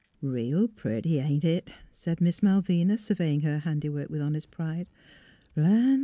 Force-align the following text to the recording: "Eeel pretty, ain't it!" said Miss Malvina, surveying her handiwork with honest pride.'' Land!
"Eeel 0.23 0.67
pretty, 0.75 1.19
ain't 1.19 1.45
it!" 1.45 1.69
said 1.91 2.19
Miss 2.21 2.41
Malvina, 2.41 2.97
surveying 2.97 3.41
her 3.41 3.59
handiwork 3.59 4.09
with 4.09 4.19
honest 4.23 4.49
pride.'' 4.49 4.87
Land! 5.55 5.99